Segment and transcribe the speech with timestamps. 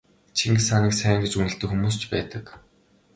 [0.37, 2.45] Чингис хааныг сайн гэж үнэлдэг хүмүүс ч байдаг.